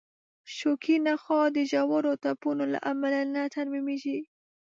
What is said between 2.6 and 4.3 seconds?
له امله نه ترمیمېږي.